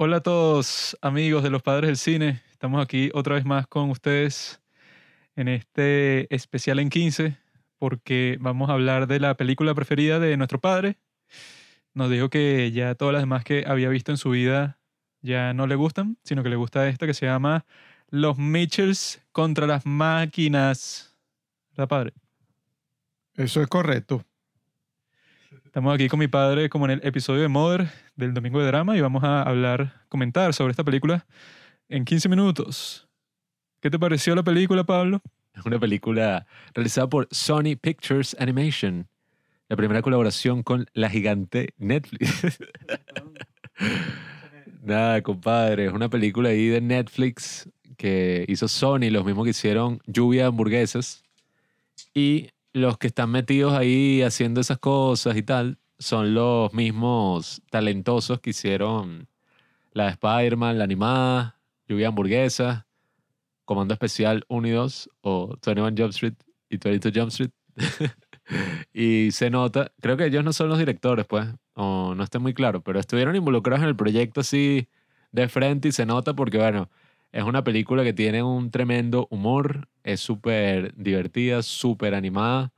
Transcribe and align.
Hola 0.00 0.18
a 0.18 0.20
todos, 0.20 0.96
amigos 1.02 1.42
de 1.42 1.50
los 1.50 1.60
padres 1.60 1.88
del 1.88 1.96
cine. 1.96 2.40
Estamos 2.52 2.80
aquí 2.80 3.10
otra 3.14 3.34
vez 3.34 3.44
más 3.44 3.66
con 3.66 3.90
ustedes 3.90 4.62
en 5.34 5.48
este 5.48 6.32
especial 6.32 6.78
en 6.78 6.88
15, 6.88 7.36
porque 7.78 8.38
vamos 8.38 8.70
a 8.70 8.74
hablar 8.74 9.08
de 9.08 9.18
la 9.18 9.36
película 9.36 9.74
preferida 9.74 10.20
de 10.20 10.36
nuestro 10.36 10.60
padre. 10.60 10.98
Nos 11.94 12.12
dijo 12.12 12.30
que 12.30 12.70
ya 12.70 12.94
todas 12.94 13.12
las 13.12 13.22
demás 13.22 13.42
que 13.42 13.64
había 13.66 13.88
visto 13.88 14.12
en 14.12 14.18
su 14.18 14.30
vida 14.30 14.78
ya 15.20 15.52
no 15.52 15.66
le 15.66 15.74
gustan, 15.74 16.16
sino 16.22 16.44
que 16.44 16.48
le 16.48 16.54
gusta 16.54 16.88
esta 16.88 17.04
que 17.04 17.12
se 17.12 17.26
llama 17.26 17.66
Los 18.08 18.38
Mitchells 18.38 19.20
contra 19.32 19.66
las 19.66 19.84
máquinas. 19.84 21.18
¿Verdad, 21.70 21.88
padre? 21.88 22.12
Eso 23.34 23.60
es 23.60 23.66
correcto. 23.66 24.24
Estamos 25.78 25.94
aquí 25.94 26.08
con 26.08 26.18
mi 26.18 26.26
padre 26.26 26.68
como 26.68 26.86
en 26.86 26.90
el 26.90 27.06
episodio 27.06 27.42
de 27.42 27.46
Mother 27.46 27.88
del 28.16 28.34
Domingo 28.34 28.58
de 28.58 28.66
Drama 28.66 28.96
y 28.96 29.00
vamos 29.00 29.22
a 29.22 29.44
hablar, 29.44 30.02
comentar 30.08 30.52
sobre 30.52 30.72
esta 30.72 30.82
película 30.82 31.24
en 31.88 32.04
15 32.04 32.28
minutos. 32.28 33.06
¿Qué 33.80 33.88
te 33.88 33.96
pareció 33.96 34.34
la 34.34 34.42
película, 34.42 34.82
Pablo? 34.82 35.22
Es 35.54 35.64
una 35.64 35.78
película 35.78 36.48
realizada 36.74 37.08
por 37.08 37.28
Sony 37.30 37.76
Pictures 37.80 38.34
Animation. 38.40 39.06
La 39.68 39.76
primera 39.76 40.02
colaboración 40.02 40.64
con 40.64 40.86
la 40.94 41.08
gigante 41.10 41.72
Netflix. 41.78 42.58
Nada, 44.82 45.22
compadre. 45.22 45.86
Es 45.86 45.92
una 45.92 46.08
película 46.08 46.48
ahí 46.48 46.66
de 46.66 46.80
Netflix 46.80 47.70
que 47.96 48.44
hizo 48.48 48.66
Sony, 48.66 49.10
los 49.12 49.24
mismos 49.24 49.44
que 49.44 49.50
hicieron 49.50 50.00
Lluvia 50.08 50.42
de 50.42 50.48
Hamburguesas. 50.48 51.22
Y 52.14 52.48
los 52.78 52.98
que 52.98 53.08
están 53.08 53.30
metidos 53.30 53.74
ahí 53.74 54.22
haciendo 54.22 54.60
esas 54.60 54.78
cosas 54.78 55.36
y 55.36 55.42
tal 55.42 55.78
son 55.98 56.34
los 56.34 56.72
mismos 56.72 57.62
talentosos 57.70 58.40
que 58.40 58.50
hicieron 58.50 59.28
la 59.92 60.04
de 60.04 60.10
Spider-Man, 60.10 60.78
la 60.78 60.84
animada, 60.84 61.60
Lluvia 61.88 62.04
de 62.04 62.08
Hamburguesas, 62.08 62.84
Comando 63.64 63.94
Especial 63.94 64.44
1 64.48 64.68
y 64.68 64.70
2 64.70 65.10
o 65.22 65.56
21 65.64 65.94
Jump 65.96 66.10
Street 66.10 66.34
y 66.70 66.78
22 66.78 67.12
Jump 67.14 67.28
Street. 67.28 67.50
y 68.92 69.30
se 69.32 69.50
nota, 69.50 69.92
creo 70.00 70.16
que 70.16 70.26
ellos 70.26 70.44
no 70.44 70.52
son 70.52 70.68
los 70.68 70.78
directores, 70.78 71.26
pues, 71.26 71.46
o 71.74 72.14
no 72.14 72.22
está 72.22 72.38
muy 72.38 72.54
claro, 72.54 72.82
pero 72.82 72.98
estuvieron 72.98 73.36
involucrados 73.36 73.82
en 73.82 73.88
el 73.88 73.96
proyecto 73.96 74.40
así 74.40 74.88
de 75.32 75.48
frente 75.48 75.88
y 75.88 75.92
se 75.92 76.06
nota 76.06 76.34
porque, 76.34 76.58
bueno, 76.58 76.88
es 77.32 77.44
una 77.44 77.64
película 77.64 78.04
que 78.04 78.12
tiene 78.12 78.42
un 78.42 78.70
tremendo 78.70 79.26
humor, 79.30 79.88
es 80.02 80.20
súper 80.20 80.94
divertida, 80.96 81.62
súper 81.62 82.14
animada. 82.14 82.72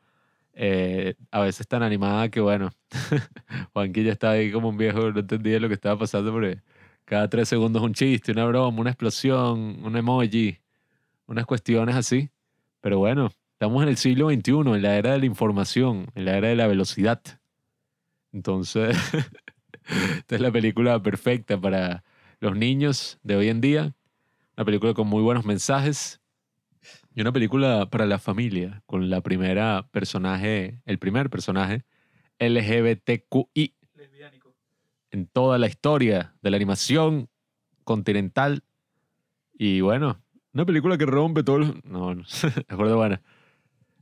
eh, 0.54 1.14
a 1.30 1.40
veces 1.42 1.66
tan 1.68 1.82
animada 1.82 2.30
que, 2.30 2.40
bueno, 2.40 2.70
Juanqui 3.74 4.04
ya 4.04 4.12
estaba 4.12 4.34
ahí 4.34 4.52
como 4.52 4.68
un 4.70 4.76
viejo, 4.78 5.10
no 5.12 5.20
entendía 5.20 5.60
lo 5.60 5.68
que 5.68 5.74
estaba 5.74 5.98
pasando 5.98 6.32
porque 6.32 6.60
cada 7.04 7.28
tres 7.30 7.48
segundos 7.48 7.82
un 7.82 7.94
chiste, 7.94 8.32
una 8.32 8.44
broma, 8.46 8.80
una 8.80 8.90
explosión, 8.90 9.84
un 9.84 9.96
emoji, 9.96 10.58
unas 11.26 11.46
cuestiones 11.46 11.96
así. 11.96 12.30
Pero 12.80 12.98
bueno, 12.98 13.30
estamos 13.54 13.82
en 13.82 13.88
el 13.90 13.96
siglo 13.98 14.30
XXI, 14.30 14.74
en 14.76 14.82
la 14.82 14.96
era 14.96 15.12
de 15.12 15.18
la 15.20 15.26
información, 15.26 16.08
en 16.14 16.24
la 16.26 16.36
era 16.38 16.48
de 16.48 16.56
la 16.56 16.66
velocidad. 16.66 17.22
Entonces, 18.32 18.96
esta 20.18 20.34
es 20.36 20.40
la 20.40 20.52
película 20.52 21.02
perfecta 21.02 21.60
para 21.60 22.04
los 22.40 22.56
niños 22.56 23.18
de 23.22 23.36
hoy 23.36 23.48
en 23.48 23.60
día. 23.60 23.94
Una 24.60 24.66
película 24.66 24.92
con 24.92 25.08
muy 25.08 25.22
buenos 25.22 25.46
mensajes. 25.46 26.20
Y 27.14 27.22
una 27.22 27.32
película 27.32 27.88
para 27.88 28.04
la 28.04 28.18
familia, 28.18 28.82
con 28.84 29.08
la 29.08 29.22
primera 29.22 29.88
personaje, 29.90 30.82
el 30.84 30.98
primer 30.98 31.30
personaje 31.30 31.86
LGBTQI 32.38 33.74
en 35.12 35.26
toda 35.28 35.56
la 35.56 35.66
historia 35.66 36.34
de 36.42 36.50
la 36.50 36.56
animación 36.56 37.30
continental. 37.84 38.62
Y 39.54 39.80
bueno, 39.80 40.20
una 40.52 40.66
película 40.66 40.98
que 40.98 41.06
rompe 41.06 41.42
todos 41.42 41.60
los... 41.60 41.84
No, 41.86 42.14
no, 42.14 42.22
de 42.54 42.64
acuerdo, 42.68 42.98
buena. 42.98 43.22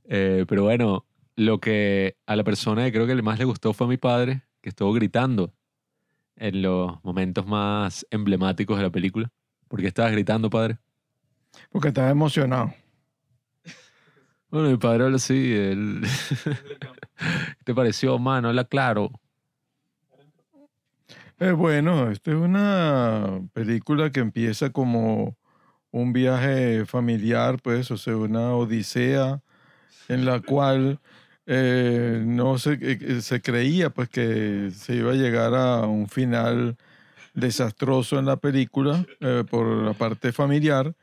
Eh, 0.09 0.45
pero 0.49 0.65
bueno, 0.65 1.07
lo 1.37 1.61
que 1.61 2.17
a 2.27 2.35
la 2.35 2.43
persona 2.43 2.85
que 2.85 2.91
creo 2.91 3.07
que 3.07 3.15
más 3.23 3.39
le 3.39 3.45
gustó 3.45 3.73
fue 3.75 3.87
a 3.87 3.91
mi 3.91 3.97
padre, 3.97 4.43
que 4.61 4.71
estuvo 4.71 4.93
gritando 4.93 5.55
en 6.35 6.63
los 6.63 6.99
momentos 7.05 7.47
más 7.47 8.05
emblemáticos 8.11 8.77
de 8.77 8.83
la 8.83 8.91
película. 8.91 9.31
¿Por 9.69 9.81
qué 9.81 9.89
estabas 9.89 10.13
gritando, 10.13 10.51
padre? 10.51 10.79
Porque 11.71 11.89
estaba 11.89 12.11
emocionado. 12.11 12.75
Bueno, 14.51 14.71
mi 14.71 14.77
padre 14.79 15.05
habla 15.05 15.17
así. 15.17 15.55
Él... 15.55 16.03
¿Qué 16.45 16.55
te 17.65 17.75
pareció, 17.75 18.19
mano? 18.19 18.49
Habla 18.49 18.65
claro. 18.65 19.11
Eh, 21.41 21.53
bueno, 21.53 22.11
esta 22.11 22.33
es 22.33 22.37
una 22.37 23.41
película 23.53 24.11
que 24.11 24.21
empieza 24.21 24.71
como 24.71 25.37
un 25.91 26.13
viaje 26.13 26.85
familiar, 26.87 27.61
pues, 27.63 27.91
o 27.91 27.97
sea, 27.97 28.17
una 28.17 28.55
odisea 28.55 29.41
en 30.09 30.25
la 30.25 30.41
cual 30.41 31.01
eh, 31.47 32.23
no 32.27 32.59
se, 32.59 32.79
eh, 32.81 33.21
se 33.23 33.41
creía 33.41 33.91
pues 33.91 34.09
que 34.09 34.71
se 34.75 34.97
iba 34.97 35.13
a 35.13 35.15
llegar 35.15 35.55
a 35.55 35.87
un 35.87 36.09
final 36.09 36.77
desastroso 37.39 38.19
en 38.19 38.27
la 38.27 38.37
película 38.37 39.05
eh, 39.21 39.45
por 39.49 39.67
la 39.67 39.95
parte 39.95 40.33
familiar 40.33 40.95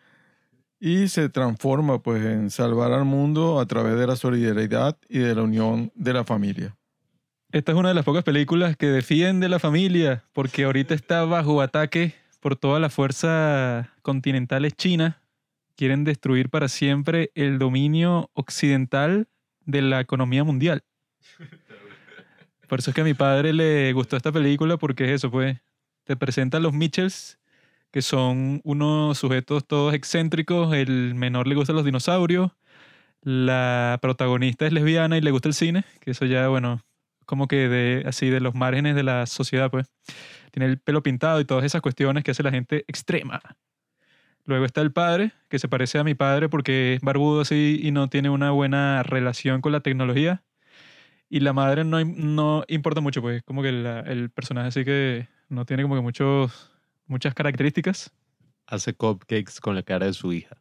y 0.79 1.07
se 1.07 1.29
transforma 1.29 2.01
pues 2.01 2.23
en 2.25 2.49
salvar 2.49 2.91
al 2.91 3.05
mundo 3.05 3.59
a 3.59 3.65
través 3.65 3.97
de 3.97 4.07
la 4.07 4.15
solidaridad 4.15 4.97
y 5.07 5.19
de 5.19 5.35
la 5.35 5.43
unión 5.43 5.91
de 5.95 6.13
la 6.13 6.23
familia. 6.23 6.75
Esta 7.51 7.71
es 7.71 7.77
una 7.77 7.89
de 7.89 7.95
las 7.95 8.03
pocas 8.03 8.23
películas 8.23 8.75
que 8.75 8.87
defiende 8.87 9.47
la 9.47 9.59
familia, 9.59 10.25
porque 10.33 10.65
ahorita 10.65 10.93
está 10.93 11.23
bajo 11.23 11.61
ataque 11.61 12.13
por 12.41 12.57
toda 12.57 12.79
la 12.79 12.89
fuerza 12.89 13.93
continentales 14.01 14.73
china. 14.73 15.21
Quieren 15.77 16.03
destruir 16.03 16.49
para 16.49 16.67
siempre 16.67 17.31
el 17.33 17.57
dominio 17.57 18.29
occidental 18.33 19.27
de 19.61 19.81
la 19.81 20.01
economía 20.01 20.43
mundial. 20.43 20.83
Por 22.67 22.79
eso 22.79 22.91
es 22.91 22.95
que 22.95 23.01
a 23.01 23.05
mi 23.05 23.13
padre 23.13 23.53
le 23.53 23.93
gustó 23.93 24.17
esta 24.17 24.31
película, 24.31 24.77
porque 24.77 25.05
es 25.05 25.11
eso, 25.11 25.31
pues. 25.31 25.57
Te 26.05 26.15
presentan 26.15 26.61
los 26.61 26.71
Mitchells, 26.71 27.39
que 27.91 28.03
son 28.03 28.61
unos 28.63 29.17
sujetos 29.17 29.65
todos 29.65 29.93
excéntricos. 29.95 30.71
El 30.73 31.15
menor 31.15 31.47
le 31.47 31.55
gustan 31.55 31.75
los 31.75 31.83
dinosaurios. 31.83 32.51
La 33.21 33.97
protagonista 34.01 34.67
es 34.67 34.73
lesbiana 34.73 35.17
y 35.17 35.21
le 35.21 35.31
gusta 35.31 35.47
el 35.47 35.55
cine, 35.55 35.83
que 36.01 36.11
eso 36.11 36.25
ya, 36.25 36.47
bueno, 36.47 36.81
como 37.25 37.47
que 37.47 37.67
de 37.67 38.03
así 38.05 38.29
de 38.29 38.39
los 38.39 38.53
márgenes 38.53 38.95
de 38.95 39.01
la 39.01 39.25
sociedad, 39.25 39.71
pues. 39.71 39.87
Tiene 40.51 40.67
el 40.67 40.79
pelo 40.79 41.01
pintado 41.01 41.39
y 41.41 41.45
todas 41.45 41.65
esas 41.65 41.81
cuestiones 41.81 42.23
que 42.23 42.31
hace 42.31 42.43
la 42.43 42.51
gente 42.51 42.85
extrema. 42.87 43.41
Luego 44.45 44.65
está 44.65 44.81
el 44.81 44.93
padre, 44.93 45.31
que 45.49 45.57
se 45.57 45.67
parece 45.67 45.97
a 45.97 46.03
mi 46.03 46.13
padre 46.13 46.49
porque 46.49 46.93
es 46.93 47.01
barbudo 47.01 47.41
así 47.41 47.79
y 47.81 47.89
no 47.91 48.09
tiene 48.09 48.29
una 48.29 48.51
buena 48.51 49.01
relación 49.01 49.61
con 49.61 49.71
la 49.71 49.79
tecnología. 49.79 50.43
Y 51.29 51.39
la 51.39 51.53
madre 51.53 51.83
no, 51.83 52.03
no 52.05 52.63
importa 52.67 53.01
mucho, 53.01 53.21
pues 53.23 53.41
como 53.43 53.63
que 53.63 53.69
el 53.69 54.29
personaje 54.29 54.67
así 54.67 54.85
que 54.85 55.27
no 55.49 55.65
tiene 55.65 55.83
como 55.83 55.95
que 55.95 56.01
muchos, 56.01 56.71
muchas 57.07 57.33
características. 57.33 58.11
Hace 58.67 58.93
cupcakes 58.93 59.59
con 59.61 59.75
la 59.75 59.83
cara 59.83 60.07
de 60.07 60.13
su 60.13 60.33
hija. 60.33 60.57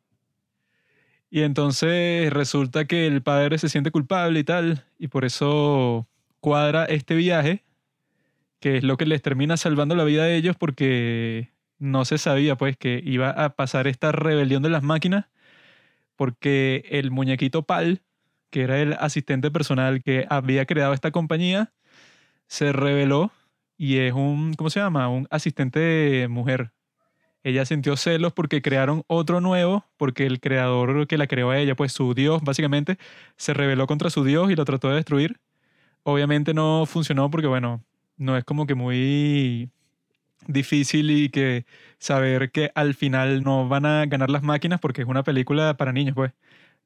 Y 1.31 1.43
entonces 1.43 2.33
resulta 2.33 2.85
que 2.85 3.07
el 3.07 3.23
padre 3.23 3.59
se 3.59 3.69
siente 3.69 3.91
culpable 3.91 4.39
y 4.39 4.45
tal, 4.45 4.85
y 4.99 5.09
por 5.09 5.25
eso 5.25 6.07
cuadra 6.39 6.85
este 6.85 7.15
viaje, 7.15 7.65
que 8.61 8.77
es 8.77 8.85
lo 8.85 8.97
que 8.97 9.07
les 9.07 9.21
termina 9.21 9.57
salvando 9.57 9.97
la 9.97 10.05
vida 10.05 10.25
a 10.25 10.31
ellos 10.31 10.57
porque 10.57 11.51
no 11.79 12.05
se 12.05 12.19
sabía 12.19 12.57
pues 12.57 12.77
que 12.77 13.01
iba 13.05 13.31
a 13.31 13.57
pasar 13.57 13.87
esta 13.89 14.13
rebelión 14.13 14.63
de 14.63 14.71
las 14.71 14.83
máquinas, 14.83 15.27
porque 16.17 16.85
el 16.91 17.11
muñequito 17.11 17.63
Pal, 17.63 18.03
que 18.51 18.63
era 18.63 18.81
el 18.81 18.93
asistente 18.93 19.51
personal 19.51 20.03
que 20.03 20.27
había 20.31 20.67
creado 20.67 20.93
esta 20.93 21.11
compañía, 21.11 21.73
se 22.47 22.73
rebeló 22.73 23.33
y 23.77 23.99
es 23.99 24.13
un, 24.13 24.55
¿cómo 24.55 24.71
se 24.71 24.81
llama? 24.81 25.09
Un 25.09 25.27
asistente 25.31 26.27
mujer. 26.29 26.73
Ella 27.43 27.67
sintió 27.67 27.97
celos 27.97 28.33
porque 28.33 28.63
crearon 28.63 29.05
otro 29.07 29.41
nuevo, 29.41 29.85
porque 29.99 30.25
el 30.25 30.41
creador 30.41 31.07
que 31.07 31.19
la 31.19 31.27
creó 31.27 31.51
a 31.51 31.59
ella, 31.59 31.75
pues 31.75 31.93
su 31.93 32.15
dios, 32.15 32.43
básicamente, 32.43 32.97
se 33.37 33.53
rebeló 33.53 33.87
contra 33.87 34.09
su 34.09 34.25
dios 34.25 34.51
y 34.51 34.57
lo 34.57 34.65
trató 34.65 34.89
de 34.89 34.97
destruir. 34.97 35.39
Obviamente 36.05 36.55
no 36.55 36.87
funcionó 36.87 37.31
porque, 37.31 37.47
bueno, 37.47 37.85
no 38.17 38.37
es 38.37 38.45
como 38.45 38.67
que 38.67 38.75
muy 38.75 39.69
difícil 40.47 41.11
y 41.11 41.29
que 41.29 41.67
saber 41.99 42.51
que 42.51 42.71
al 42.75 42.95
final 42.95 43.43
no 43.43 43.69
van 43.69 43.85
a 43.87 44.07
ganar 44.07 44.31
las 44.31 44.43
máquinas 44.43 44.81
porque 44.81 45.03
es 45.03 45.09
una 45.09 45.23
película 45.23 45.77
para 45.77 45.93
niños, 45.93 46.15
pues, 46.15 46.33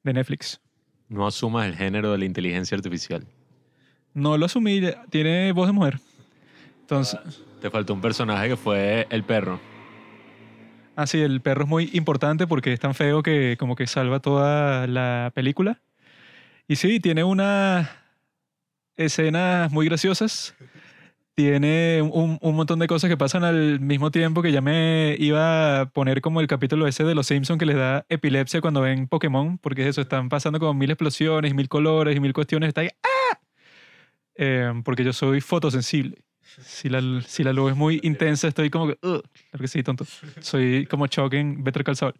de 0.03 0.13
Netflix. 0.13 0.59
No 1.07 1.25
asumas 1.25 1.67
el 1.67 1.75
género 1.75 2.11
de 2.11 2.17
la 2.17 2.25
inteligencia 2.25 2.75
artificial. 2.75 3.25
No 4.13 4.37
lo 4.37 4.45
asumí, 4.45 4.81
tiene 5.09 5.51
voz 5.53 5.67
de 5.67 5.73
mujer. 5.73 5.99
Entonces, 6.89 7.19
Te 7.61 7.69
faltó 7.69 7.93
un 7.93 8.01
personaje 8.01 8.49
que 8.49 8.55
fue 8.57 9.05
el 9.11 9.23
perro. 9.23 9.59
Ah, 10.95 11.05
sí, 11.05 11.21
el 11.21 11.39
perro 11.39 11.63
es 11.63 11.69
muy 11.69 11.89
importante 11.93 12.47
porque 12.47 12.73
es 12.73 12.79
tan 12.79 12.95
feo 12.95 13.21
que 13.21 13.57
como 13.59 13.75
que 13.75 13.85
salva 13.85 14.19
toda 14.21 14.87
la 14.87 15.31
película. 15.35 15.81
Y 16.67 16.77
sí, 16.77 16.99
tiene 16.99 17.23
unas 17.23 17.87
escenas 18.97 19.71
muy 19.71 19.85
graciosas. 19.85 20.55
tiene 21.35 22.01
un, 22.01 22.39
un 22.41 22.55
montón 22.55 22.79
de 22.79 22.87
cosas 22.87 23.07
que 23.07 23.17
pasan 23.17 23.43
al 23.43 23.79
mismo 23.79 24.09
tiempo 24.09 24.41
que 24.41 24.51
ya 24.51 24.61
me 24.61 25.15
iba 25.19 25.81
a 25.81 25.85
poner 25.89 26.21
como 26.21 26.41
el 26.41 26.47
capítulo 26.47 26.87
ese 26.87 27.03
de 27.03 27.13
los 27.13 27.27
Simpsons 27.27 27.59
que 27.59 27.65
les 27.67 27.77
da 27.77 28.05
epilepsia 28.09 28.61
cuando 28.61 28.81
ven 28.81 29.07
Pokémon, 29.07 29.59
porque 29.59 29.83
es 29.83 29.89
eso, 29.89 30.01
están 30.01 30.27
pasando 30.27 30.59
como 30.59 30.73
mil 30.73 30.89
explosiones, 30.89 31.53
mil 31.53 31.69
colores 31.69 32.15
y 32.15 32.19
mil 32.19 32.33
cuestiones. 32.33 32.69
Está 32.69 32.81
ahí, 32.81 32.89
¡ah! 33.03 33.39
Eh, 34.35 34.73
porque 34.83 35.03
yo 35.03 35.13
soy 35.13 35.39
fotosensible. 35.39 36.17
Si 36.61 36.89
la, 36.89 37.21
si 37.21 37.43
la 37.43 37.53
luz 37.53 37.71
es 37.71 37.77
muy 37.77 37.99
intensa, 38.03 38.47
estoy 38.47 38.69
como 38.69 38.87
que, 38.87 38.95
claro 38.97 39.23
que 39.59 39.67
sí, 39.67 39.83
tonto. 39.83 40.05
Soy 40.41 40.85
como 40.87 41.07
Chuck 41.07 41.33
en 41.33 41.63
Better 41.63 41.83
Call. 41.83 42.13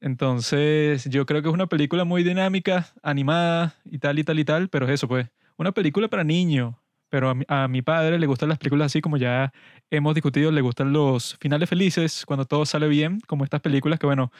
Entonces, 0.00 1.04
yo 1.08 1.24
creo 1.24 1.40
que 1.40 1.48
es 1.48 1.54
una 1.54 1.66
película 1.66 2.04
muy 2.04 2.22
dinámica, 2.22 2.92
animada 3.02 3.74
y 3.84 3.98
tal 3.98 4.18
y 4.18 4.24
tal 4.24 4.38
y 4.38 4.44
tal, 4.44 4.68
pero 4.68 4.86
es 4.86 4.92
eso, 4.92 5.08
pues, 5.08 5.28
una 5.56 5.72
película 5.72 6.08
para 6.08 6.24
niños. 6.24 6.74
Pero 7.08 7.30
a 7.30 7.34
mi, 7.34 7.44
a 7.48 7.68
mi 7.68 7.80
padre 7.80 8.18
le 8.18 8.26
gustan 8.26 8.48
las 8.48 8.58
películas 8.58 8.86
así, 8.86 9.00
como 9.00 9.16
ya 9.16 9.52
hemos 9.90 10.14
discutido, 10.14 10.50
le 10.50 10.60
gustan 10.60 10.92
los 10.92 11.36
finales 11.40 11.68
felices, 11.68 12.24
cuando 12.26 12.44
todo 12.44 12.66
sale 12.66 12.88
bien, 12.88 13.20
como 13.26 13.44
estas 13.44 13.60
películas 13.60 13.98
que, 13.98 14.06
bueno, 14.06 14.32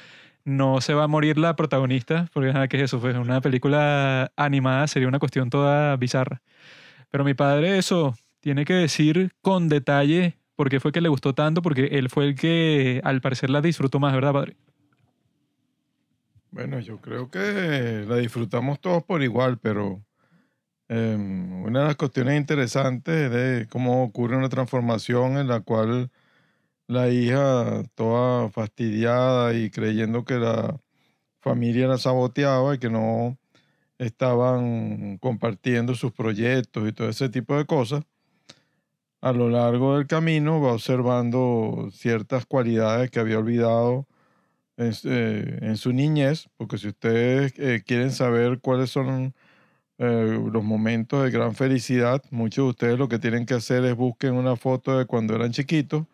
no 0.44 0.80
se 0.80 0.92
va 0.92 1.04
a 1.04 1.08
morir 1.08 1.38
la 1.38 1.56
protagonista, 1.56 2.28
porque, 2.32 2.50
ajá, 2.50 2.68
¿qué 2.68 2.76
es 2.78 2.82
eso? 2.84 3.00
Pues 3.00 3.16
una 3.16 3.40
película 3.40 4.32
animada 4.36 4.86
sería 4.88 5.08
una 5.08 5.18
cuestión 5.18 5.50
toda 5.50 5.96
bizarra. 5.96 6.42
Pero 7.10 7.24
mi 7.24 7.34
padre 7.34 7.78
eso 7.78 8.14
tiene 8.44 8.66
que 8.66 8.74
decir 8.74 9.32
con 9.40 9.70
detalle 9.70 10.36
por 10.54 10.68
qué 10.68 10.78
fue 10.78 10.92
que 10.92 11.00
le 11.00 11.08
gustó 11.08 11.34
tanto, 11.34 11.62
porque 11.62 11.86
él 11.92 12.10
fue 12.10 12.26
el 12.26 12.34
que 12.34 13.00
al 13.02 13.22
parecer 13.22 13.48
la 13.48 13.62
disfrutó 13.62 13.98
más, 13.98 14.12
¿verdad, 14.12 14.34
padre? 14.34 14.58
Bueno, 16.50 16.78
yo 16.80 17.00
creo 17.00 17.30
que 17.30 18.04
la 18.06 18.16
disfrutamos 18.16 18.82
todos 18.82 19.02
por 19.02 19.22
igual, 19.22 19.58
pero 19.58 20.04
em, 20.88 21.62
una 21.62 21.80
de 21.80 21.86
las 21.86 21.96
cuestiones 21.96 22.38
interesantes 22.38 23.14
es 23.14 23.30
de 23.30 23.66
cómo 23.70 24.04
ocurre 24.04 24.36
una 24.36 24.50
transformación 24.50 25.38
en 25.38 25.48
la 25.48 25.60
cual 25.60 26.10
la 26.86 27.08
hija, 27.08 27.82
toda 27.94 28.50
fastidiada 28.50 29.54
y 29.54 29.70
creyendo 29.70 30.26
que 30.26 30.34
la 30.34 30.78
familia 31.40 31.88
la 31.88 31.96
saboteaba 31.96 32.74
y 32.74 32.78
que 32.78 32.90
no 32.90 33.38
estaban 33.96 35.16
compartiendo 35.16 35.94
sus 35.94 36.12
proyectos 36.12 36.86
y 36.86 36.92
todo 36.92 37.08
ese 37.08 37.30
tipo 37.30 37.56
de 37.56 37.64
cosas, 37.64 38.04
a 39.24 39.32
lo 39.32 39.48
largo 39.48 39.96
del 39.96 40.06
camino 40.06 40.60
va 40.60 40.74
observando 40.74 41.88
ciertas 41.90 42.44
cualidades 42.44 43.10
que 43.10 43.20
había 43.20 43.38
olvidado 43.38 44.06
en, 44.76 44.92
eh, 45.04 45.58
en 45.62 45.78
su 45.78 45.94
niñez, 45.94 46.50
porque 46.58 46.76
si 46.76 46.88
ustedes 46.88 47.58
eh, 47.58 47.82
quieren 47.86 48.10
saber 48.10 48.60
cuáles 48.60 48.90
son 48.90 49.32
eh, 49.96 50.38
los 50.52 50.62
momentos 50.62 51.24
de 51.24 51.30
gran 51.30 51.54
felicidad, 51.54 52.22
muchos 52.30 52.66
de 52.66 52.68
ustedes 52.68 52.98
lo 52.98 53.08
que 53.08 53.18
tienen 53.18 53.46
que 53.46 53.54
hacer 53.54 53.86
es 53.86 53.96
busquen 53.96 54.34
una 54.34 54.56
foto 54.56 54.98
de 54.98 55.06
cuando 55.06 55.34
eran 55.34 55.52
chiquitos 55.52 56.04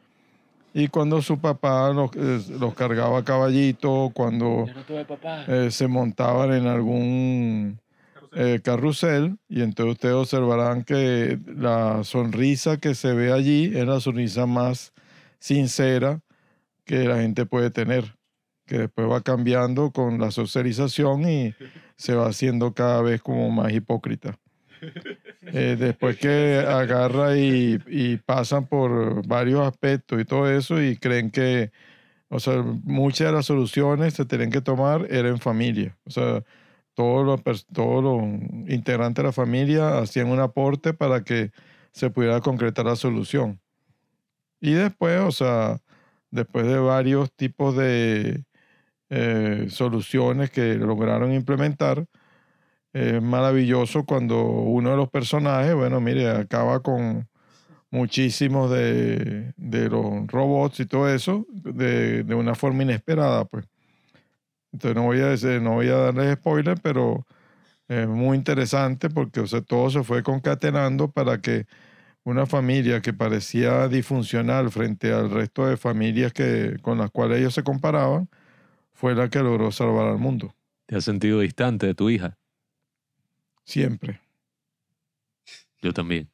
y 0.73 0.87
cuando 0.87 1.21
su 1.21 1.41
papá 1.41 1.93
los, 1.93 2.15
los 2.15 2.75
cargaba 2.75 3.19
a 3.19 3.25
caballito, 3.25 4.13
cuando 4.15 4.67
no 4.73 4.85
tuve 4.85 5.05
papá. 5.05 5.47
se 5.69 5.89
montaban 5.89 6.53
en 6.53 6.69
algún 6.69 7.80
eh, 8.33 8.61
carrusel 8.63 9.39
y 9.49 9.63
entonces 9.63 9.95
ustedes 9.95 10.15
observarán 10.15 10.85
que 10.85 11.39
la 11.47 12.05
sonrisa 12.05 12.77
que 12.77 12.95
se 12.95 13.13
ve 13.13 13.33
allí 13.33 13.77
es 13.77 13.87
la 13.87 14.01
sonrisa 14.01 14.47
más 14.47 14.93
sincera 15.41 16.21
que 16.85 17.05
la 17.05 17.19
gente 17.21 17.47
puede 17.47 17.71
tener, 17.71 18.17
que 18.67 18.79
después 18.79 19.09
va 19.09 19.21
cambiando 19.23 19.91
con 19.91 20.21
la 20.21 20.31
socialización 20.31 21.29
y 21.29 21.55
se 21.97 22.15
va 22.15 22.29
haciendo 22.29 22.73
cada 22.73 23.03
vez 23.03 23.21
como 23.23 23.51
más 23.51 23.73
hipócrita. 23.73 24.39
Eh, 25.53 25.77
después 25.79 26.19
que 26.19 26.59
agarra 26.59 27.37
y, 27.37 27.79
y 27.89 28.19
pasan 28.19 28.67
por 28.67 29.27
varios 29.27 29.67
aspectos 29.67 30.21
y 30.21 30.25
todo 30.25 30.49
eso 30.49 30.81
y 30.81 30.97
creen 30.97 31.31
que, 31.31 31.73
o 32.29 32.39
sea, 32.39 32.63
muchas 32.85 33.29
de 33.29 33.33
las 33.33 33.47
soluciones 33.47 34.15
se 34.15 34.27
tienen 34.27 34.51
que 34.51 34.61
tomar 34.61 35.07
era 35.11 35.29
en 35.31 35.39
familia. 35.39 35.97
O 36.05 36.11
sea, 36.11 36.45
todos 36.95 37.27
los, 37.45 37.67
todos 37.67 38.03
los 38.03 38.23
integrantes 38.69 39.23
de 39.23 39.29
la 39.29 39.33
familia 39.33 39.99
hacían 39.99 40.29
un 40.29 40.41
aporte 40.41 40.95
para 40.95 41.23
que 41.25 41.51
se 41.93 42.11
pudiera 42.11 42.41
concretar 42.41 42.87
la 42.87 42.97
solución. 42.97 43.61
Y 44.61 44.73
después, 44.73 45.21
o 45.21 45.33
sea, 45.33 45.81
después 46.31 46.67
de 46.67 46.79
varios 46.79 47.33
tipos 47.33 47.77
de 47.77 48.45
eh, 49.09 49.67
soluciones 49.71 50.51
que 50.51 50.75
lograron 50.75 51.33
implementar, 51.33 52.07
es 52.93 53.23
maravilloso 53.23 54.05
cuando 54.05 54.45
uno 54.45 54.91
de 54.91 54.97
los 54.97 55.09
personajes, 55.11 55.75
bueno, 55.75 56.01
mire, 56.01 56.29
acaba 56.29 56.81
con 56.81 57.29
muchísimos 57.91 58.71
de, 58.71 59.53
de 59.57 59.89
los 59.89 60.27
robots 60.29 60.81
y 60.81 60.87
todo 60.87 61.09
eso 61.13 61.47
de, 61.51 62.25
de 62.25 62.35
una 62.35 62.55
forma 62.55 62.83
inesperada, 62.83 63.45
pues. 63.45 63.67
Entonces 64.73 64.97
no 64.97 65.05
voy 65.05 65.21
a 65.21 65.27
decir, 65.27 65.61
no 65.63 65.75
voy 65.75 65.89
a 65.89 65.97
darles 65.97 66.35
spoiler, 66.35 66.81
pero 66.81 67.27
es 67.89 68.07
muy 68.09 68.37
interesante 68.37 69.11
porque 69.11 69.41
o 69.41 69.47
sea, 69.47 69.63
todo 69.63 69.91
se 69.91 70.05
fue 70.05 70.23
concatenando 70.23 71.11
para 71.11 71.41
que 71.41 71.67
una 72.25 72.47
familia 72.47 73.01
que 73.01 73.13
parecía 73.13 73.89
disfuncional 73.89 74.71
frente 74.71 75.13
al 75.13 75.31
resto 75.31 75.67
de 75.67 75.77
familias 75.77 76.33
que, 76.33 76.77
con 76.83 76.99
las 76.99 77.11
cuales 77.11 77.39
ellos 77.39 77.55
se 77.55 77.65
comparaban, 77.65 78.29
fue 78.93 79.15
la 79.15 79.29
que 79.31 79.41
logró 79.41 79.73
salvar 79.73 80.09
al 80.09 80.19
mundo. 80.19 80.55
¿Te 80.87 80.97
has 80.97 81.05
sentido 81.05 81.41
distante 81.41 81.87
de 81.87 81.95
tu 81.95 82.11
hija? 82.11 82.39
Siempre. 83.65 84.21
Yo 85.81 85.93
también. 85.93 86.31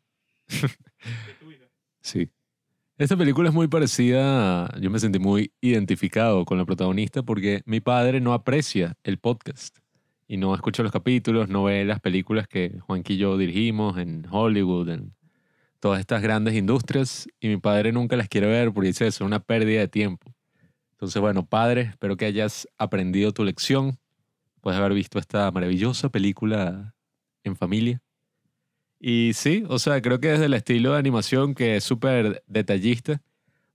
sí. 2.00 2.30
Esta 2.98 3.14
película 3.14 3.50
es 3.50 3.54
muy 3.54 3.68
parecida, 3.68 4.70
yo 4.80 4.90
me 4.90 4.98
sentí 4.98 5.18
muy 5.18 5.52
identificado 5.60 6.46
con 6.46 6.56
la 6.56 6.64
protagonista 6.64 7.22
porque 7.22 7.60
mi 7.66 7.80
padre 7.80 8.22
no 8.22 8.32
aprecia 8.32 8.96
el 9.04 9.18
podcast 9.18 9.76
y 10.26 10.38
no 10.38 10.54
escucha 10.54 10.82
los 10.82 10.92
capítulos, 10.92 11.50
no 11.50 11.64
ve 11.64 11.84
las 11.84 12.00
películas 12.00 12.48
que 12.48 12.78
Juanqui 12.80 13.12
y 13.12 13.16
yo 13.18 13.36
dirigimos 13.36 13.98
en 13.98 14.26
Hollywood, 14.30 14.88
en 14.88 15.14
todas 15.78 16.00
estas 16.00 16.22
grandes 16.22 16.54
industrias 16.54 17.28
y 17.38 17.48
mi 17.48 17.58
padre 17.58 17.92
nunca 17.92 18.16
las 18.16 18.28
quiere 18.28 18.46
ver 18.46 18.72
porque 18.72 18.88
dice 18.88 19.06
eso, 19.06 19.24
es 19.24 19.26
una 19.26 19.40
pérdida 19.40 19.80
de 19.80 19.88
tiempo. 19.88 20.34
Entonces, 20.92 21.20
bueno, 21.20 21.44
padre, 21.44 21.82
espero 21.82 22.16
que 22.16 22.24
hayas 22.24 22.66
aprendido 22.78 23.32
tu 23.32 23.44
lección, 23.44 23.98
puedes 24.62 24.80
haber 24.80 24.94
visto 24.94 25.18
esta 25.18 25.50
maravillosa 25.50 26.08
película 26.08 26.94
en 27.44 27.56
familia. 27.56 28.00
Y 28.98 29.32
sí, 29.34 29.64
o 29.68 29.78
sea, 29.78 30.00
creo 30.00 30.20
que 30.20 30.28
desde 30.28 30.46
el 30.46 30.54
estilo 30.54 30.92
de 30.92 30.98
animación 30.98 31.54
que 31.54 31.76
es 31.76 31.84
súper 31.84 32.42
detallista, 32.46 33.20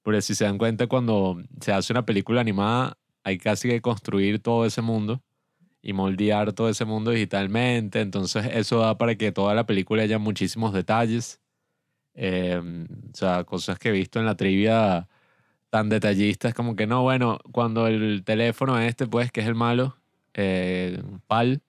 porque 0.03 0.21
si 0.21 0.35
se 0.35 0.45
dan 0.45 0.57
cuenta 0.57 0.87
cuando 0.87 1.41
se 1.61 1.73
hace 1.73 1.93
una 1.93 2.05
película 2.05 2.41
animada 2.41 2.97
hay 3.23 3.37
casi 3.39 3.69
que 3.69 3.81
construir 3.81 4.39
todo 4.41 4.65
ese 4.65 4.81
mundo 4.81 5.21
y 5.83 5.93
moldear 5.93 6.53
todo 6.53 6.69
ese 6.69 6.85
mundo 6.85 7.11
digitalmente, 7.11 8.01
entonces 8.01 8.47
eso 8.53 8.79
da 8.79 8.97
para 8.97 9.15
que 9.15 9.31
toda 9.33 9.55
la 9.55 9.65
película 9.65 10.03
haya 10.03 10.19
muchísimos 10.19 10.73
detalles, 10.73 11.39
Eh, 12.15 12.61
o 13.13 13.15
sea, 13.17 13.43
cosas 13.45 13.79
que 13.79 13.89
he 13.89 13.91
visto 13.91 14.19
en 14.19 14.25
la 14.25 14.35
trivia 14.35 15.07
tan 15.69 15.89
detallistas 15.89 16.53
como 16.53 16.75
que 16.75 16.87
no, 16.87 17.03
bueno, 17.03 17.39
cuando 17.51 17.87
el 17.87 18.23
teléfono 18.25 18.79
este, 18.79 19.07
pues, 19.07 19.31
que 19.31 19.41
es 19.41 19.47
el 19.47 19.55
malo, 19.55 19.97
eh, 20.35 21.01
PAL, 21.27 21.61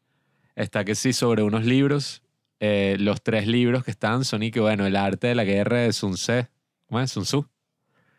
está 0.57 0.85
que 0.85 0.95
sí 0.97 1.13
sobre 1.13 1.43
unos 1.45 1.65
libros 1.67 2.22
eh, 2.65 2.97
los 3.01 3.25
tres 3.25 3.49
libros 3.49 3.83
que 3.83 3.91
están 3.91 4.25
son 4.25 4.45
y 4.45 4.53
que, 4.53 4.61
bueno, 4.61 4.87
El 4.87 4.95
arte 4.95 5.27
de 5.27 5.35
la 5.35 5.43
guerra 5.43 5.79
de 5.79 5.93
Sun 5.93 6.15
¿cómo 6.87 7.01
es? 7.01 7.11
Sun 7.11 7.25
Tzu. 7.25 7.49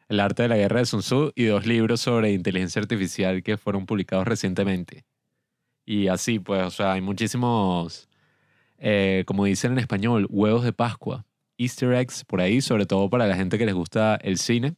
El 0.10 0.20
arte 0.20 0.44
de 0.44 0.50
la 0.50 0.58
guerra 0.58 0.80
de 0.80 0.86
Sun 0.86 1.00
Tzu 1.00 1.32
y 1.34 1.46
dos 1.46 1.66
libros 1.66 2.02
sobre 2.02 2.34
inteligencia 2.34 2.82
artificial 2.82 3.42
que 3.42 3.56
fueron 3.56 3.86
publicados 3.86 4.28
recientemente. 4.28 5.06
Y 5.86 6.10
así, 6.10 6.40
pues, 6.40 6.62
o 6.62 6.72
sea, 6.72 6.92
hay 6.92 7.00
muchísimos, 7.00 8.10
eh, 8.80 9.24
como 9.26 9.46
dicen 9.46 9.72
en 9.72 9.80
español, 9.80 10.28
huevos 10.30 10.66
de 10.66 10.74
Pascua, 10.74 11.26
easter 11.58 11.94
eggs 11.94 12.26
por 12.26 12.42
ahí, 12.42 12.60
sobre 12.60 12.86
todo 12.86 13.10
para 13.10 13.28
la 13.28 13.38
gente 13.38 13.58
que 13.58 13.66
les 13.66 13.76
gusta 13.76 14.16
el 14.18 14.38
cine, 14.38 14.76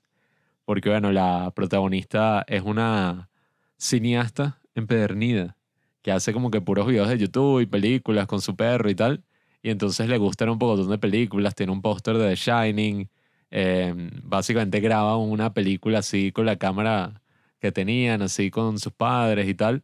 porque, 0.66 0.90
bueno, 0.90 1.12
la 1.12 1.52
protagonista 1.56 2.46
es 2.48 2.62
una 2.62 3.32
cineasta 3.80 4.62
empedernida 4.76 5.58
que 6.04 6.12
hace 6.12 6.34
como 6.34 6.52
que 6.52 6.62
puros 6.62 6.86
videos 6.86 7.10
de 7.10 7.18
YouTube 7.18 7.62
y 7.62 7.66
películas 7.66 8.28
con 8.28 8.42
su 8.42 8.56
perro 8.56 8.92
y 8.92 8.96
tal. 8.96 9.24
Y 9.66 9.72
entonces 9.72 10.08
le 10.08 10.20
gustan 10.20 10.50
un 10.50 10.60
poco 10.60 10.78
de 10.86 10.98
películas, 11.00 11.56
tiene 11.56 11.72
un 11.72 11.82
póster 11.82 12.20
de 12.20 12.30
The 12.30 12.36
Shining. 12.36 13.10
eh, 13.50 13.96
básicamente 14.22 14.80
graba 14.80 15.18
una 15.18 15.56
película 15.56 16.00
así 16.00 16.32
con 16.32 16.46
la 16.46 16.58
cámara 16.58 17.24
que 17.60 17.72
tenían, 17.72 18.22
así 18.22 18.52
con 18.52 18.78
sus 18.78 18.94
padres 18.94 19.50
y 19.50 19.56
tal. 19.56 19.84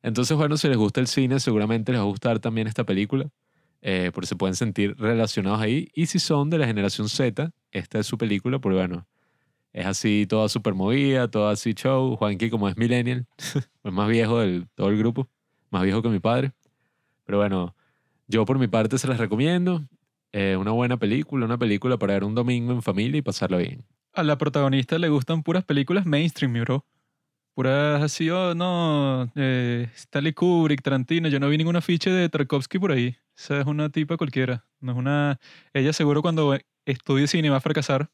Entonces, 0.00 0.36
bueno, 0.36 0.56
si 0.56 0.68
les 0.68 0.76
gusta 0.76 1.00
el 1.00 1.08
cine, 1.08 1.40
seguramente 1.40 1.90
les 1.90 2.00
va 2.00 2.04
a 2.04 2.06
gustar 2.06 2.38
también 2.38 2.68
esta 2.68 2.84
película, 2.84 3.28
eh, 3.82 4.12
porque 4.14 4.28
se 4.28 4.36
pueden 4.36 4.54
sentir 4.54 4.94
relacionados 4.96 5.60
ahí. 5.60 5.88
Y 5.92 6.06
si 6.06 6.20
son 6.20 6.48
de 6.48 6.58
la 6.58 6.66
generación 6.68 7.08
Z, 7.08 7.50
esta 7.72 7.98
es 7.98 8.06
su 8.06 8.16
película, 8.18 8.60
porque 8.60 8.76
bueno, 8.76 9.08
es 9.72 9.86
así 9.86 10.26
toda 10.28 10.48
super 10.48 10.74
movida, 10.74 11.28
toda 11.28 11.50
así 11.50 11.72
show. 11.74 12.14
Juanqui, 12.14 12.48
como 12.48 12.68
es 12.68 12.76
millennial, 12.76 13.26
es 13.82 13.92
más 13.92 14.08
viejo 14.08 14.38
del 14.38 14.68
todo 14.76 14.88
el 14.90 14.96
grupo, 14.98 15.28
más 15.70 15.82
viejo 15.82 16.00
que 16.00 16.10
mi 16.10 16.20
padre. 16.20 16.52
Pero 17.24 17.38
bueno, 17.38 17.74
yo 18.28 18.44
por 18.44 18.58
mi 18.58 18.68
parte 18.68 18.98
se 18.98 19.08
las 19.08 19.18
recomiendo. 19.18 19.84
eh, 20.32 20.56
una 20.56 20.72
buena 20.72 20.96
película, 20.98 21.46
una 21.46 21.58
película 21.58 21.96
para 21.96 22.14
ver 22.14 22.24
un 22.24 22.34
domingo 22.34 22.72
en 22.72 22.82
familia 22.82 23.18
y 23.18 23.22
pasarlo 23.22 23.58
bien. 23.58 23.84
A 24.12 24.22
la 24.22 24.36
protagonista 24.38 24.98
le 24.98 25.08
gustan 25.08 25.42
puras 25.42 25.64
películas 25.64 26.04
mainstream, 26.06 26.52
mi 26.52 26.60
bro. 26.60 26.84
Puras 27.54 28.02
así, 28.02 28.28
oh, 28.28 28.54
no, 28.54 29.32
eh, 29.34 29.88
Stanley 29.94 30.34
Kubrick, 30.34 30.82
Tarantino. 30.82 31.28
Yo 31.28 31.40
no 31.40 31.48
vi 31.48 31.56
ningún 31.56 31.76
afiche 31.76 32.10
de 32.10 32.28
Tarkovsky 32.28 32.78
por 32.78 32.92
ahí. 32.92 33.16
Esa 33.36 33.60
es 33.60 33.66
una 33.66 33.88
tipa 33.88 34.16
cualquiera. 34.18 34.66
No 34.80 34.92
es 34.92 34.98
una... 34.98 35.40
Ella 35.72 35.92
seguro 35.94 36.20
cuando 36.20 36.58
estudie 36.84 37.26
cine 37.26 37.48
va 37.48 37.56
a 37.56 37.60
fracasar 37.60 38.10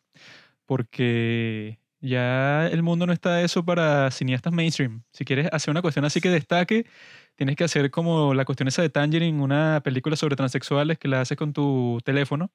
porque 0.67 1.79
ya 2.01 2.69
el 2.69 2.83
mundo 2.83 3.07
no 3.07 3.13
está 3.13 3.43
eso 3.43 3.65
para 3.65 4.11
cineastas 4.11 4.53
mainstream. 4.53 5.03
Si 5.13 5.25
quieres 5.25 5.49
hacer 5.53 5.71
una 5.71 5.83
cuestión 5.83 6.05
así 6.05 6.21
que 6.21 6.31
destaque, 6.31 6.87
tienes 7.37 7.57
que 7.57 7.65
hacer 7.65 7.91
como 7.91 8.35
la 8.35 8.45
cuestión 8.45 8.69
esa 8.69 8.83
de 8.83 8.91
Tangerine, 8.91 9.43
una 9.43 9.81
película 9.83 10.17
sobre 10.17 10.37
transexuales 10.37 10.99
que 10.99 11.09
la 11.09 11.21
haces 11.21 11.37
con 11.37 11.53
tu 11.53 12.01
teléfono. 12.05 12.51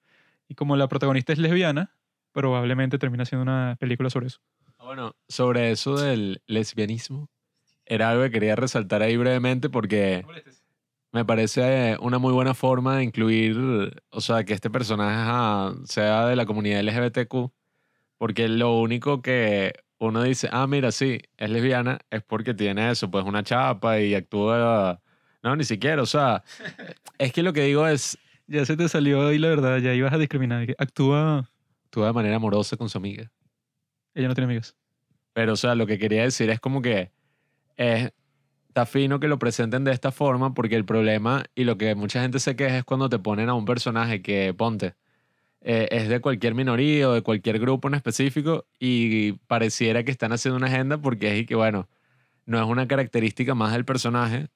Y 0.48 0.55
como 0.55 0.75
la 0.75 0.88
protagonista 0.88 1.34
es 1.34 1.39
lesbiana, 1.39 1.93
probablemente 2.31 2.98
termina 2.98 3.25
siendo 3.25 3.43
una 3.43 3.75
película 3.79 4.10
sobre 4.10 4.27
eso. 4.27 4.39
Ah, 4.77 4.86
Bueno, 4.86 5.15
sobre 5.27 5.72
eso 5.72 5.98
del 5.98 6.41
lesbianismo, 6.48 7.29
era 7.86 8.10
algo 8.10 8.24
que 8.24 8.31
quería 8.31 8.55
resaltar 8.55 9.01
ahí 9.01 9.17
brevemente 9.17 9.69
porque 9.69 10.25
me 11.12 11.25
parece 11.25 11.98
una 12.00 12.19
muy 12.19 12.34
buena 12.34 12.53
forma 12.53 12.98
de 12.98 13.03
incluir, 13.03 14.03
o 14.10 14.22
sea, 14.22 14.43
que 14.43 14.53
este 14.53 14.69
personaje 14.69 15.77
sea 15.86 16.25
de 16.25 16.36
la 16.36 16.46
comunidad 16.46 16.81
LGBTQ, 16.81 17.51
porque 18.17 18.48
lo 18.48 18.77
único 18.79 19.22
que 19.22 19.74
uno 20.00 20.24
dice, 20.24 20.50
ah, 20.51 20.68
mira, 20.68 20.92
sí, 20.92 21.20
es 21.38 21.50
lesbiana, 21.50 22.00
es 22.10 22.24
porque 22.24 22.54
tiene 22.54 22.92
eso, 22.92 23.10
pues 23.10 23.25
una 23.25 23.44
chapa 23.44 24.00
y 24.00 24.13
actúa... 24.16 25.01
No, 25.44 25.56
ni 25.56 25.63
siquiera, 25.63 26.01
o 26.01 26.06
sea, 26.06 26.44
es 27.18 27.32
que 27.34 27.44
lo 27.44 27.54
que 27.54 27.62
digo 27.63 27.88
es, 27.88 28.18
Ya 28.48 28.66
se 28.66 28.77
te 28.77 28.88
salió 28.89 29.27
ahí 29.27 29.38
la 29.38 29.50
verdad, 29.50 29.77
ya 29.80 29.94
ibas 29.94 30.13
a 30.13 30.18
discriminar. 30.18 30.66
que 30.66 30.75
Actúa... 30.77 31.50
actúa 31.86 32.08
de 32.08 32.13
manera 32.13 32.36
amorosa 32.38 32.77
con 32.77 32.89
su 32.89 32.98
amiga. 32.98 33.32
Ella 34.13 34.27
no 34.27 34.34
tiene 34.36 34.46
amigas. 34.46 34.75
Pero, 35.34 35.54
o 35.54 35.56
sea, 35.56 35.75
lo 35.75 35.86
que 35.88 36.00
quería 36.00 36.24
decir 36.24 36.50
es 36.50 36.60
como 36.60 36.82
que 36.82 37.12
es, 37.77 38.12
está 38.68 38.86
fino 38.86 39.20
que 39.20 39.27
lo 39.27 39.39
presenten 39.39 39.84
de 39.84 39.92
esta 39.92 40.12
forma 40.12 40.54
porque 40.54 40.75
el 40.75 40.86
problema 40.86 41.46
y 41.56 41.63
lo 41.63 41.77
que 41.77 41.96
mucha 41.96 42.22
gente 42.22 42.39
se 42.39 42.56
queja 42.56 42.80
es 42.80 42.84
cuando 42.84 43.10
te 43.10 43.20
ponen 43.20 43.50
a 43.50 43.54
un 43.54 43.66
personaje 43.66 44.22
que, 44.22 44.54
ponte, 44.54 44.96
eh, 45.69 45.89
es 45.91 46.07
de 46.07 46.21
cualquier 46.21 46.55
minoría 46.55 47.09
o 47.09 47.13
de 47.13 47.24
cualquier 47.24 47.59
grupo 47.59 47.89
en 47.89 47.95
específico 47.95 48.65
y 48.79 49.33
pareciera 49.47 50.03
que 50.05 50.12
están 50.12 50.31
haciendo 50.31 50.55
una 50.57 50.67
agenda 50.67 50.97
porque 50.97 51.33
es 51.33 51.41
y 51.41 51.45
que, 51.45 51.55
bueno, 51.55 51.89
no 52.45 52.57
es 52.57 52.65
una 52.65 52.88
característica 52.88 53.53
más 53.53 53.74
del 53.74 53.83
personaje, 53.83 54.47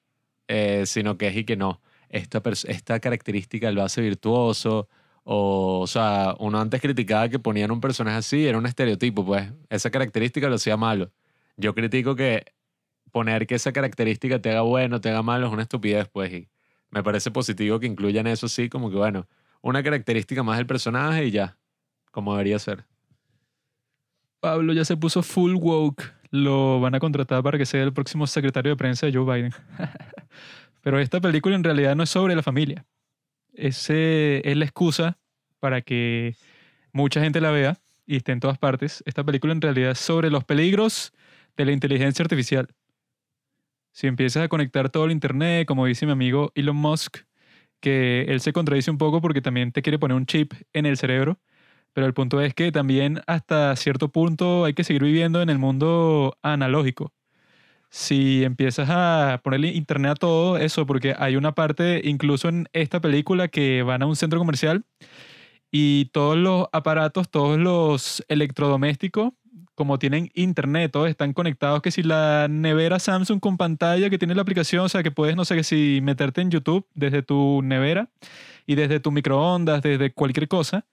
eh, 0.48 0.84
sino 0.86 1.18
que 1.18 1.28
es 1.28 1.36
y 1.36 1.44
que 1.44 1.56
no, 1.56 1.82
esta, 2.08 2.42
esta 2.66 2.98
característica 3.00 3.70
lo 3.72 3.82
hace 3.82 4.00
virtuoso. 4.00 4.88
O, 5.24 5.80
o 5.82 5.86
sea, 5.86 6.34
uno 6.38 6.58
antes 6.60 6.80
criticaba 6.80 7.28
que 7.28 7.38
ponían 7.38 7.70
un 7.72 7.80
personaje 7.82 8.16
así, 8.16 8.46
era 8.46 8.56
un 8.58 8.66
estereotipo, 8.66 9.24
pues. 9.24 9.52
Esa 9.68 9.90
característica 9.90 10.48
lo 10.48 10.54
hacía 10.56 10.78
malo. 10.78 11.12
Yo 11.58 11.74
critico 11.74 12.16
que 12.16 12.46
poner 13.12 13.46
que 13.46 13.56
esa 13.56 13.72
característica 13.72 14.40
te 14.40 14.50
haga 14.50 14.62
bueno, 14.62 15.00
te 15.02 15.10
haga 15.10 15.22
malo, 15.22 15.48
es 15.48 15.52
una 15.52 15.62
estupidez, 15.62 16.08
pues. 16.08 16.32
Y 16.32 16.48
me 16.90 17.02
parece 17.02 17.30
positivo 17.30 17.80
que 17.80 17.86
incluyan 17.86 18.26
eso 18.26 18.46
así, 18.46 18.70
como 18.70 18.90
que, 18.90 18.96
bueno, 18.96 19.28
una 19.62 19.82
característica 19.82 20.42
más 20.42 20.58
del 20.58 20.66
personaje 20.66 21.26
y 21.26 21.30
ya, 21.30 21.56
como 22.10 22.32
debería 22.32 22.58
ser. 22.58 22.84
Pablo 24.40 24.72
ya 24.72 24.84
se 24.84 24.96
puso 24.96 25.22
full 25.22 25.54
woke. 25.54 26.02
Lo 26.30 26.80
van 26.80 26.94
a 26.94 27.00
contratar 27.00 27.42
para 27.42 27.58
que 27.58 27.66
sea 27.66 27.82
el 27.82 27.92
próximo 27.92 28.26
secretario 28.26 28.72
de 28.72 28.76
prensa 28.76 29.06
de 29.06 29.12
Joe 29.12 29.24
Biden. 29.24 29.52
Pero 30.82 30.98
esta 30.98 31.20
película 31.20 31.54
en 31.54 31.62
realidad 31.62 31.94
no 31.94 32.02
es 32.02 32.10
sobre 32.10 32.34
la 32.34 32.42
familia. 32.42 32.84
Ese 33.52 34.42
es 34.48 34.56
la 34.56 34.64
excusa 34.64 35.18
para 35.60 35.82
que 35.82 36.34
mucha 36.92 37.20
gente 37.20 37.40
la 37.40 37.50
vea 37.50 37.78
y 38.04 38.16
esté 38.16 38.32
en 38.32 38.40
todas 38.40 38.58
partes. 38.58 39.02
Esta 39.06 39.22
película 39.22 39.52
en 39.52 39.60
realidad 39.60 39.92
es 39.92 39.98
sobre 39.98 40.30
los 40.30 40.42
peligros 40.44 41.12
de 41.56 41.66
la 41.66 41.72
inteligencia 41.72 42.24
artificial. 42.24 42.68
Si 43.92 44.06
empiezas 44.06 44.42
a 44.42 44.48
conectar 44.48 44.88
todo 44.88 45.04
el 45.04 45.12
internet, 45.12 45.66
como 45.68 45.86
dice 45.86 46.06
mi 46.06 46.12
amigo 46.12 46.50
Elon 46.54 46.76
Musk, 46.76 47.18
que 47.82 48.22
él 48.28 48.40
se 48.40 48.54
contradice 48.54 48.90
un 48.90 48.98
poco 48.98 49.20
porque 49.20 49.42
también 49.42 49.72
te 49.72 49.82
quiere 49.82 49.98
poner 49.98 50.16
un 50.16 50.26
chip 50.26 50.54
en 50.72 50.86
el 50.86 50.96
cerebro, 50.96 51.40
pero 51.92 52.06
el 52.06 52.14
punto 52.14 52.40
es 52.40 52.54
que 52.54 52.72
también 52.72 53.20
hasta 53.26 53.76
cierto 53.76 54.08
punto 54.10 54.64
hay 54.64 54.74
que 54.74 54.84
seguir 54.84 55.02
viviendo 55.04 55.42
en 55.42 55.50
el 55.50 55.58
mundo 55.58 56.38
analógico. 56.42 57.12
Si 57.90 58.44
empiezas 58.44 58.88
a 58.90 59.40
ponerle 59.44 59.68
internet 59.68 60.12
a 60.12 60.14
todo 60.14 60.56
eso, 60.58 60.86
porque 60.86 61.14
hay 61.18 61.36
una 61.36 61.52
parte 61.54 62.00
incluso 62.04 62.48
en 62.48 62.68
esta 62.72 63.00
película 63.00 63.48
que 63.48 63.82
van 63.82 64.02
a 64.02 64.06
un 64.06 64.16
centro 64.16 64.38
comercial 64.38 64.84
y 65.70 66.06
todos 66.06 66.36
los 66.36 66.68
aparatos, 66.72 67.30
todos 67.30 67.58
los 67.58 68.24
electrodomésticos, 68.28 69.32
como 69.74 69.98
tienen 69.98 70.30
internet, 70.34 70.92
todos 70.92 71.08
están 71.08 71.32
conectados, 71.32 71.82
que 71.82 71.90
si 71.90 72.02
la 72.02 72.46
nevera 72.48 72.98
Samsung 72.98 73.40
con 73.40 73.56
pantalla 73.56 74.10
que 74.10 74.18
tiene 74.18 74.34
la 74.34 74.42
aplicación, 74.42 74.84
o 74.84 74.88
sea 74.88 75.02
que 75.02 75.10
puedes, 75.10 75.36
no 75.36 75.44
sé, 75.44 75.56
que 75.56 75.64
si 75.64 76.00
meterte 76.02 76.40
en 76.40 76.50
YouTube 76.50 76.86
desde 76.94 77.22
tu 77.22 77.62
nevera 77.62 78.08
y 78.66 78.74
desde 78.74 79.00
tu 79.00 79.10
microondas, 79.10 79.82
desde 79.82 80.12
cualquier 80.12 80.48
cosa, 80.48 80.84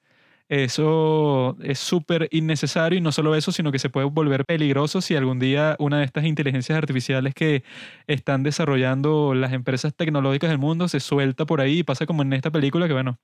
eso 0.50 1.58
es 1.62 1.78
súper 1.78 2.28
innecesario 2.32 2.98
y 2.98 3.02
no 3.02 3.12
solo 3.12 3.36
eso, 3.36 3.52
sino 3.52 3.72
que 3.72 3.78
se 3.78 3.90
puede 3.90 4.08
volver 4.08 4.46
peligroso 4.46 5.00
si 5.00 5.16
algún 5.16 5.38
día 5.38 5.76
una 5.78 6.00
de 6.00 6.06
estas 6.06 6.26
inteligencias 6.26 6.76
artificiales 6.76 7.36
que 7.36 7.64
están 8.08 8.42
desarrollando 8.42 9.36
las 9.36 9.54
empresas 9.54 9.94
tecnológicas 9.96 10.50
del 10.50 10.58
mundo 10.58 10.88
se 10.88 11.00
suelta 11.02 11.46
por 11.46 11.62
ahí 11.62 11.80
y 11.80 11.84
pasa 11.84 12.08
como 12.08 12.24
en 12.24 12.34
esta 12.34 12.50
película 12.50 12.88
que 12.88 12.94
bueno, 12.94 13.20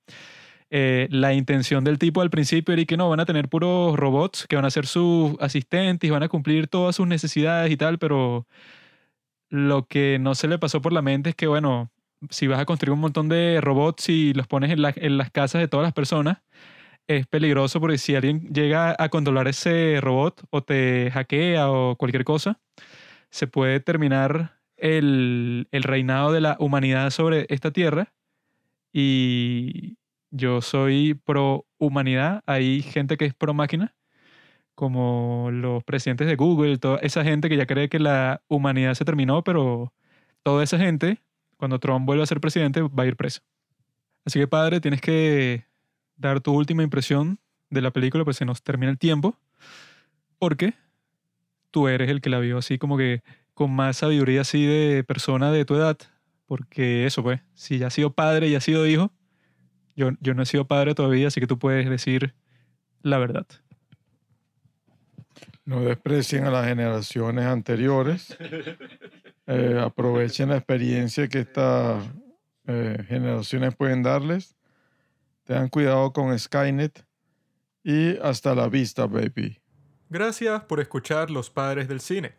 eh, 0.70 1.08
la 1.12 1.34
intención 1.34 1.84
del 1.84 2.00
tipo 2.00 2.22
al 2.22 2.30
principio 2.30 2.74
era 2.74 2.86
que 2.86 2.98
no, 2.98 3.10
van 3.10 3.20
a 3.20 3.26
tener 3.26 3.50
puros 3.50 3.96
robots 3.96 4.46
que 4.48 4.56
van 4.56 4.66
a 4.66 4.72
ser 4.72 4.88
sus 4.88 5.36
asistentes 5.40 6.08
y 6.08 6.12
van 6.12 6.24
a 6.24 6.30
cumplir 6.30 6.68
todas 6.68 6.96
sus 6.96 7.08
necesidades 7.08 7.72
y 7.72 7.78
tal, 7.78 8.00
pero 8.00 8.48
lo 9.50 9.88
que 9.88 10.18
no 10.20 10.36
se 10.36 10.48
le 10.48 10.58
pasó 10.60 10.82
por 10.82 10.94
la 10.94 11.02
mente 11.02 11.30
es 11.32 11.36
que 11.36 11.48
bueno, 11.48 11.92
si 12.30 12.48
vas 12.48 12.60
a 12.60 12.66
construir 12.66 12.94
un 12.94 13.00
montón 13.00 13.30
de 13.30 13.60
robots 13.62 14.10
y 14.10 14.34
los 14.34 14.48
pones 14.48 14.72
en, 14.72 14.82
la- 14.82 14.94
en 14.96 15.18
las 15.18 15.32
casas 15.32 15.62
de 15.62 15.68
todas 15.68 15.84
las 15.86 15.94
personas, 15.94 16.40
es 17.08 17.28
peligroso 17.28 17.80
porque 17.82 17.98
si 17.98 18.16
alguien 18.16 18.42
llega 18.54 18.96
a 19.00 19.10
controlar 19.10 19.48
ese 19.48 20.00
robot 20.02 20.44
o 20.52 20.64
te 20.64 21.12
hackea 21.12 21.72
o 21.72 21.96
cualquier 21.98 22.26
cosa, 22.26 22.60
se 23.32 23.48
puede 23.48 23.80
terminar 23.80 24.60
el, 24.78 25.68
el 25.72 25.84
reinado 25.84 26.32
de 26.34 26.42
la 26.42 26.58
humanidad 26.60 27.10
sobre 27.12 27.46
esta 27.50 27.72
tierra. 27.72 28.14
Y 28.94 29.98
yo 30.36 30.62
soy 30.62 31.14
pro 31.14 31.66
humanidad. 31.78 32.44
Hay 32.46 32.82
gente 32.82 33.18
que 33.18 33.26
es 33.26 33.34
pro 33.34 33.54
máquina, 33.54 33.96
como 34.76 35.50
los 35.52 35.84
presidentes 35.84 36.28
de 36.28 36.36
Google, 36.36 36.78
toda 36.78 36.98
esa 36.98 37.24
gente 37.24 37.50
que 37.50 37.58
ya 37.58 37.66
cree 37.66 37.90
que 37.90 38.00
la 38.00 38.42
humanidad 38.48 38.94
se 38.94 39.06
terminó, 39.06 39.44
pero 39.44 39.94
toda 40.44 40.64
esa 40.64 40.78
gente, 40.78 41.22
cuando 41.58 41.80
Trump 41.80 42.06
vuelva 42.06 42.24
a 42.24 42.28
ser 42.28 42.42
presidente, 42.42 42.82
va 42.82 43.04
a 43.04 43.08
ir 43.08 43.16
preso. 43.16 43.42
Así 44.26 44.40
que, 44.40 44.48
padre, 44.48 44.82
tienes 44.82 45.02
que 45.02 45.66
dar 46.18 46.42
tu 46.42 46.54
última 46.54 46.84
impresión 46.84 47.40
de 47.70 47.82
la 47.82 47.92
película, 47.92 48.26
pues 48.26 48.38
se 48.38 48.46
nos 48.46 48.62
termina 48.62 48.92
el 48.92 48.98
tiempo, 48.98 49.38
porque 50.38 50.74
tú 51.72 51.88
eres 51.88 52.10
el 52.10 52.22
que 52.22 52.30
la 52.30 52.40
vio 52.40 52.58
así 52.58 52.78
como 52.78 52.98
que 52.98 53.24
con 53.54 53.72
más 53.72 53.98
sabiduría 53.98 54.42
así 54.42 54.66
de 54.66 55.04
persona 55.04 55.52
de 55.52 55.64
tu 55.64 55.76
edad, 55.76 55.98
porque 56.46 57.06
eso 57.06 57.24
pues, 57.24 57.42
si 57.54 57.78
ya 57.78 57.88
has 57.88 57.94
sido 57.94 58.14
padre 58.14 58.50
y 58.50 58.56
has 58.56 58.64
sido 58.64 58.86
hijo, 58.86 59.12
yo, 59.96 60.12
yo 60.20 60.34
no 60.34 60.44
he 60.44 60.46
sido 60.46 60.66
padre 60.68 60.96
todavía, 60.96 61.28
así 61.28 61.40
que 61.40 61.48
tú 61.48 61.60
puedes 61.60 61.90
decir 61.90 62.34
la 63.02 63.18
verdad. 63.18 63.46
No 65.66 65.82
desprecien 65.82 66.46
a 66.46 66.52
las 66.52 66.68
generaciones 66.68 67.46
anteriores. 67.46 68.38
Eh, 69.48 69.80
aprovechen 69.80 70.50
la 70.50 70.58
experiencia 70.58 71.28
que 71.28 71.42
estas 71.42 72.04
eh, 72.66 72.98
generaciones 73.08 73.76
pueden 73.76 74.02
darles. 74.02 74.56
Tengan 75.44 75.70
cuidado 75.70 76.12
con 76.14 76.36
Skynet. 76.40 77.06
Y 77.84 78.18
hasta 78.18 78.56
la 78.56 78.70
vista, 78.70 79.06
baby. 79.06 79.62
Gracias 80.10 80.64
por 80.64 80.80
escuchar 80.80 81.30
Los 81.30 81.52
Padres 81.52 81.88
del 81.88 82.00
Cine. 82.00 82.34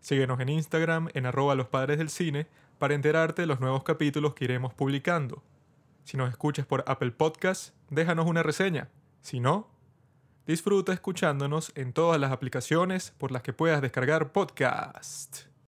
Síguenos 0.00 0.38
en 0.40 0.50
Instagram 0.50 1.08
en 1.14 1.24
arroba 1.24 1.54
los 1.54 1.68
padres 1.68 1.96
del 1.96 2.10
cine 2.10 2.46
para 2.78 2.92
enterarte 2.92 3.40
de 3.40 3.46
los 3.46 3.60
nuevos 3.60 3.84
capítulos 3.84 4.34
que 4.34 4.44
iremos 4.44 4.74
publicando. 4.74 5.42
Si 6.04 6.16
nos 6.18 6.30
escuchas 6.30 6.66
por 6.66 6.84
Apple 6.86 7.12
Podcast, 7.12 7.74
déjanos 7.90 8.26
una 8.26 8.42
reseña. 8.42 8.90
Si 9.22 9.40
no, 9.40 9.70
disfruta 10.46 10.92
escuchándonos 10.92 11.72
en 11.74 11.94
todas 11.94 12.20
las 12.20 12.30
aplicaciones 12.30 13.12
por 13.18 13.32
las 13.32 13.42
que 13.42 13.54
puedas 13.54 13.80
descargar 13.80 14.30
podcast. 14.30 15.53